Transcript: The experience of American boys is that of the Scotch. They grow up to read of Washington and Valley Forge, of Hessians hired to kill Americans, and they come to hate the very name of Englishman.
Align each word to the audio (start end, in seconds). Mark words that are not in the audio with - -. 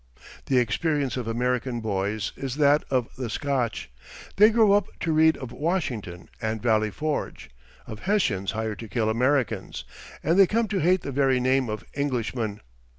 The 0.47 0.57
experience 0.57 1.15
of 1.15 1.27
American 1.27 1.79
boys 1.79 2.31
is 2.35 2.55
that 2.55 2.83
of 2.89 3.07
the 3.17 3.29
Scotch. 3.29 3.91
They 4.37 4.49
grow 4.49 4.71
up 4.71 4.87
to 5.01 5.11
read 5.11 5.37
of 5.37 5.51
Washington 5.51 6.27
and 6.41 6.59
Valley 6.59 6.89
Forge, 6.89 7.51
of 7.85 7.99
Hessians 7.99 8.53
hired 8.53 8.79
to 8.79 8.87
kill 8.87 9.11
Americans, 9.11 9.83
and 10.23 10.39
they 10.39 10.47
come 10.47 10.67
to 10.69 10.79
hate 10.79 11.01
the 11.03 11.11
very 11.11 11.39
name 11.39 11.69
of 11.69 11.83
Englishman. 11.93 12.61